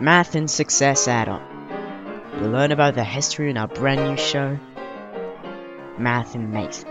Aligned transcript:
Math 0.00 0.36
and 0.36 0.48
Success 0.48 1.08
add-on. 1.08 1.42
You'll 2.38 2.52
learn 2.52 2.70
about 2.70 2.94
the 2.94 3.02
history 3.02 3.50
in 3.50 3.56
our 3.56 3.66
brand 3.66 4.00
new 4.00 4.16
show, 4.16 4.56
Math 5.98 6.36
and 6.36 6.52
Mate. 6.52 6.84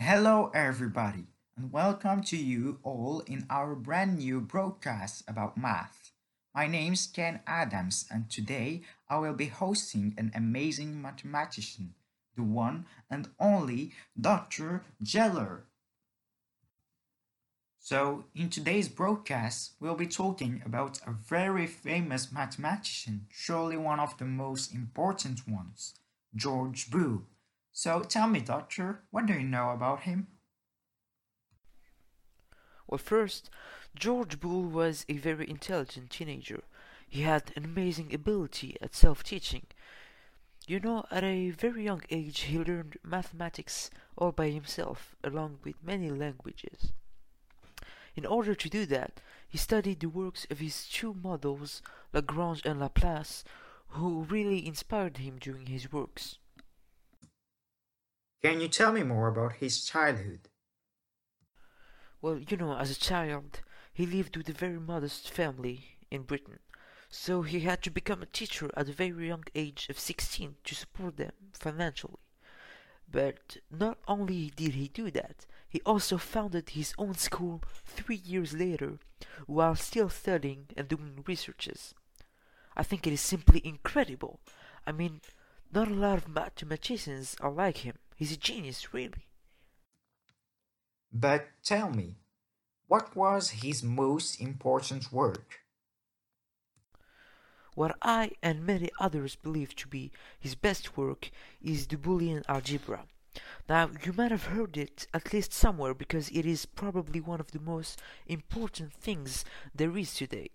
Hello, 0.00 0.50
everybody, 0.52 1.28
and 1.56 1.70
welcome 1.70 2.22
to 2.22 2.36
you 2.36 2.80
all 2.82 3.20
in 3.28 3.46
our 3.48 3.76
brand 3.76 4.18
new 4.18 4.40
broadcast 4.40 5.22
about 5.28 5.56
math. 5.56 6.10
My 6.52 6.66
name's 6.66 7.06
Ken 7.06 7.38
Adams, 7.46 8.04
and 8.10 8.28
today 8.28 8.82
I 9.08 9.18
will 9.18 9.34
be 9.34 9.46
hosting 9.46 10.16
an 10.18 10.32
amazing 10.34 11.00
mathematician, 11.00 11.94
the 12.34 12.42
one 12.42 12.86
and 13.08 13.28
only 13.38 13.92
Dr. 14.20 14.82
Jeller. 15.04 15.60
So, 17.90 18.26
in 18.36 18.50
today's 18.50 18.88
broadcast, 18.88 19.72
we'll 19.80 19.96
be 19.96 20.06
talking 20.06 20.62
about 20.64 21.00
a 21.04 21.10
very 21.10 21.66
famous 21.66 22.30
mathematician, 22.30 23.26
surely 23.32 23.76
one 23.76 23.98
of 23.98 24.16
the 24.16 24.26
most 24.26 24.72
important 24.72 25.48
ones, 25.48 25.94
George 26.32 26.88
Boole. 26.88 27.24
So, 27.72 28.02
tell 28.02 28.28
me, 28.28 28.42
Doctor, 28.42 29.02
what 29.10 29.26
do 29.26 29.32
you 29.32 29.42
know 29.42 29.70
about 29.70 30.02
him? 30.02 30.28
Well, 32.86 32.98
first, 32.98 33.50
George 33.96 34.38
Boole 34.38 34.70
was 34.70 35.04
a 35.08 35.16
very 35.16 35.50
intelligent 35.50 36.10
teenager. 36.10 36.62
He 37.08 37.22
had 37.22 37.50
an 37.56 37.64
amazing 37.64 38.14
ability 38.14 38.76
at 38.80 38.94
self 38.94 39.24
teaching. 39.24 39.66
You 40.64 40.78
know, 40.78 41.06
at 41.10 41.24
a 41.24 41.50
very 41.50 41.82
young 41.86 42.02
age, 42.08 42.42
he 42.42 42.56
learned 42.56 42.98
mathematics 43.02 43.90
all 44.16 44.30
by 44.30 44.50
himself, 44.50 45.16
along 45.24 45.58
with 45.64 45.82
many 45.82 46.08
languages. 46.08 46.92
In 48.16 48.26
order 48.26 48.54
to 48.54 48.68
do 48.68 48.86
that, 48.86 49.20
he 49.48 49.58
studied 49.58 50.00
the 50.00 50.08
works 50.08 50.46
of 50.50 50.58
his 50.58 50.86
two 50.86 51.14
models, 51.14 51.82
Lagrange 52.12 52.62
and 52.64 52.80
Laplace, 52.80 53.44
who 53.88 54.22
really 54.22 54.66
inspired 54.66 55.18
him 55.18 55.38
during 55.38 55.66
his 55.66 55.92
works. 55.92 56.38
Can 58.42 58.60
you 58.60 58.68
tell 58.68 58.92
me 58.92 59.02
more 59.02 59.28
about 59.28 59.54
his 59.54 59.84
childhood? 59.84 60.48
Well, 62.22 62.38
you 62.38 62.56
know, 62.56 62.76
as 62.76 62.90
a 62.90 62.98
child, 62.98 63.60
he 63.92 64.06
lived 64.06 64.36
with 64.36 64.48
a 64.48 64.52
very 64.52 64.80
modest 64.80 65.30
family 65.30 65.98
in 66.10 66.22
Britain, 66.22 66.58
so 67.08 67.42
he 67.42 67.60
had 67.60 67.82
to 67.82 67.90
become 67.90 68.22
a 68.22 68.26
teacher 68.26 68.70
at 68.76 68.88
a 68.88 68.92
very 68.92 69.28
young 69.28 69.44
age 69.54 69.88
of 69.88 69.98
16 69.98 70.56
to 70.64 70.74
support 70.74 71.16
them 71.16 71.32
financially. 71.52 72.18
But 73.10 73.56
not 73.70 73.98
only 74.06 74.52
did 74.54 74.74
he 74.74 74.88
do 74.88 75.10
that, 75.10 75.46
he 75.68 75.80
also 75.84 76.16
founded 76.16 76.70
his 76.70 76.94
own 76.96 77.14
school 77.14 77.62
three 77.84 78.16
years 78.24 78.52
later 78.52 78.98
while 79.46 79.74
still 79.74 80.08
studying 80.08 80.66
and 80.76 80.86
doing 80.88 81.24
researches. 81.26 81.94
I 82.76 82.82
think 82.82 83.06
it 83.06 83.12
is 83.12 83.20
simply 83.20 83.60
incredible. 83.64 84.40
I 84.86 84.92
mean, 84.92 85.20
not 85.72 85.88
a 85.88 85.94
lot 85.94 86.18
of 86.18 86.28
mathematicians 86.28 87.36
are 87.40 87.50
like 87.50 87.78
him. 87.78 87.96
He's 88.16 88.32
a 88.32 88.36
genius, 88.36 88.94
really. 88.94 89.26
But 91.12 91.48
tell 91.64 91.90
me, 91.90 92.16
what 92.86 93.16
was 93.16 93.50
his 93.50 93.82
most 93.82 94.40
important 94.40 95.12
work? 95.12 95.60
What 97.74 97.96
I 98.02 98.32
and 98.42 98.66
many 98.66 98.90
others 98.98 99.36
believe 99.36 99.74
to 99.76 99.88
be 99.88 100.10
his 100.38 100.54
best 100.54 100.96
work 100.96 101.30
is 101.62 101.86
the 101.86 101.96
Boolean 101.96 102.42
algebra. 102.48 103.04
Now, 103.68 103.90
you 104.04 104.12
might 104.12 104.32
have 104.32 104.46
heard 104.46 104.76
it 104.76 105.06
at 105.14 105.32
least 105.32 105.52
somewhere 105.52 105.94
because 105.94 106.28
it 106.30 106.44
is 106.44 106.66
probably 106.66 107.20
one 107.20 107.40
of 107.40 107.52
the 107.52 107.60
most 107.60 108.00
important 108.26 108.92
things 108.92 109.44
there 109.74 109.96
is 109.96 110.14
today. 110.14 110.50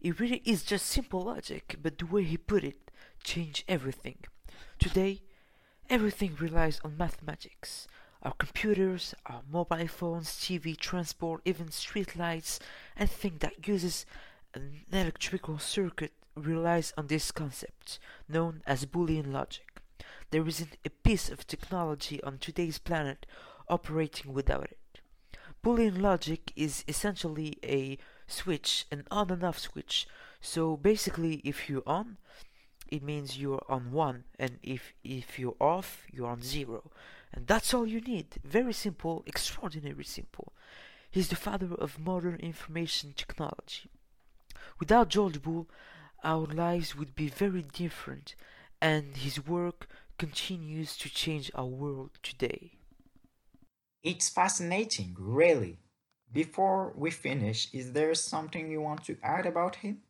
It 0.00 0.18
really 0.18 0.42
is 0.44 0.64
just 0.64 0.86
simple 0.86 1.22
logic, 1.22 1.76
but 1.80 1.98
the 1.98 2.06
way 2.06 2.24
he 2.24 2.36
put 2.36 2.64
it 2.64 2.90
changed 3.22 3.64
everything. 3.68 4.18
Today, 4.78 5.22
everything 5.88 6.36
relies 6.40 6.80
on 6.82 6.96
mathematics. 6.96 7.86
Our 8.22 8.32
computers, 8.32 9.14
our 9.26 9.42
mobile 9.50 9.88
phones, 9.88 10.30
TV, 10.30 10.76
transport, 10.76 11.42
even 11.44 11.70
street 11.70 12.16
lights, 12.16 12.58
anything 12.96 13.36
that 13.40 13.68
uses 13.68 14.06
an 14.54 14.84
electrical 14.92 15.58
circuit 15.58 16.12
relies 16.34 16.92
on 16.96 17.06
this 17.06 17.30
concept, 17.30 17.98
known 18.28 18.62
as 18.66 18.86
Boolean 18.86 19.32
logic. 19.32 19.80
There 20.30 20.46
isn't 20.46 20.76
a 20.84 20.90
piece 20.90 21.30
of 21.30 21.46
technology 21.46 22.22
on 22.22 22.38
today's 22.38 22.78
planet 22.78 23.26
operating 23.68 24.32
without 24.32 24.64
it. 24.64 25.00
Boolean 25.64 26.00
logic 26.00 26.52
is 26.56 26.84
essentially 26.88 27.58
a 27.62 27.98
switch, 28.26 28.86
an 28.90 29.04
on 29.10 29.30
and 29.30 29.44
off 29.44 29.58
switch. 29.58 30.08
So 30.40 30.76
basically, 30.76 31.36
if 31.44 31.68
you're 31.68 31.86
on, 31.86 32.16
it 32.88 33.02
means 33.02 33.38
you're 33.38 33.64
on 33.68 33.92
1, 33.92 34.24
and 34.38 34.58
if, 34.62 34.92
if 35.04 35.38
you're 35.38 35.56
off, 35.60 36.04
you're 36.12 36.28
on 36.28 36.42
0. 36.42 36.90
And 37.32 37.46
that's 37.46 37.72
all 37.72 37.86
you 37.86 38.00
need. 38.00 38.26
Very 38.44 38.72
simple, 38.72 39.22
extraordinarily 39.26 40.04
simple. 40.04 40.52
He's 41.10 41.28
the 41.28 41.36
father 41.36 41.74
of 41.74 41.98
modern 41.98 42.36
information 42.36 43.14
technology. 43.16 43.90
Without 44.78 45.08
George 45.08 45.42
Boole, 45.42 45.68
our 46.24 46.46
lives 46.46 46.96
would 46.96 47.14
be 47.14 47.28
very 47.28 47.62
different, 47.62 48.34
and 48.80 49.16
his 49.16 49.44
work 49.46 49.88
continues 50.18 50.96
to 50.96 51.08
change 51.08 51.50
our 51.54 51.66
world 51.66 52.10
today. 52.22 52.78
It's 54.02 54.28
fascinating, 54.28 55.16
really. 55.18 55.78
Before 56.32 56.92
we 56.96 57.10
finish, 57.10 57.68
is 57.72 57.92
there 57.92 58.14
something 58.14 58.70
you 58.70 58.80
want 58.80 59.04
to 59.04 59.16
add 59.22 59.46
about 59.46 59.76
him? 59.76 60.02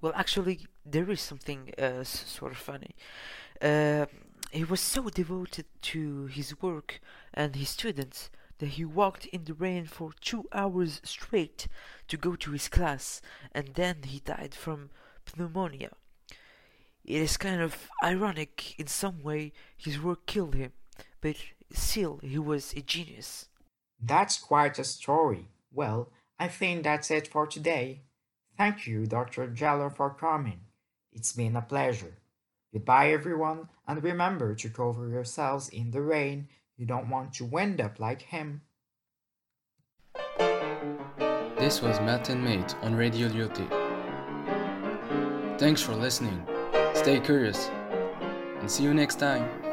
Well, 0.00 0.12
actually, 0.14 0.66
there 0.84 1.10
is 1.10 1.20
something 1.20 1.72
uh, 1.78 2.04
sort 2.04 2.52
of 2.52 2.58
funny. 2.58 2.94
Uh, 3.60 4.06
he 4.50 4.64
was 4.64 4.80
so 4.80 5.08
devoted 5.08 5.66
to 5.82 6.26
his 6.26 6.60
work 6.60 7.00
and 7.34 7.54
his 7.54 7.68
students 7.68 8.30
that 8.60 8.68
he 8.68 8.84
walked 8.84 9.26
in 9.26 9.44
the 9.44 9.54
rain 9.54 9.86
for 9.86 10.12
two 10.20 10.44
hours 10.52 11.00
straight 11.02 11.66
to 12.08 12.16
go 12.16 12.36
to 12.36 12.52
his 12.52 12.68
class, 12.68 13.20
and 13.52 13.74
then 13.74 13.96
he 14.04 14.20
died 14.20 14.54
from 14.54 14.90
pneumonia. 15.36 15.90
It 17.04 17.22
is 17.22 17.36
kind 17.36 17.60
of 17.60 17.88
ironic 18.04 18.78
in 18.78 18.86
some 18.86 19.22
way 19.22 19.52
his 19.76 20.00
work 20.00 20.26
killed 20.26 20.54
him, 20.54 20.72
but 21.20 21.36
still 21.72 22.20
he 22.22 22.38
was 22.38 22.72
a 22.74 22.82
genius. 22.82 23.48
That's 24.00 24.38
quite 24.38 24.78
a 24.78 24.84
story. 24.84 25.48
Well, 25.72 26.10
I 26.38 26.48
think 26.48 26.84
that's 26.84 27.10
it 27.10 27.28
for 27.28 27.46
today. 27.46 28.02
Thank 28.56 28.86
you, 28.86 29.06
Dr. 29.06 29.48
Jeller, 29.48 29.94
for 29.94 30.10
coming. 30.10 30.60
It's 31.12 31.32
been 31.32 31.56
a 31.56 31.62
pleasure. 31.62 32.18
Goodbye, 32.72 33.10
everyone, 33.10 33.68
and 33.88 34.02
remember 34.02 34.54
to 34.54 34.68
cover 34.68 35.08
yourselves 35.08 35.68
in 35.70 35.90
the 35.90 36.02
rain. 36.02 36.48
You 36.80 36.86
don't 36.86 37.10
want 37.10 37.34
to 37.34 37.44
wind 37.44 37.78
up 37.78 38.00
like 38.00 38.22
him. 38.22 38.62
This 41.58 41.82
was 41.82 42.00
Math 42.00 42.30
and 42.30 42.42
Mate 42.42 42.74
on 42.80 42.94
Radio 42.94 43.28
Lyautey. 43.28 43.68
Thanks 45.58 45.82
for 45.82 45.94
listening. 45.94 46.42
Stay 46.94 47.20
curious 47.20 47.68
and 48.60 48.70
see 48.70 48.84
you 48.84 48.94
next 48.94 49.18
time. 49.18 49.69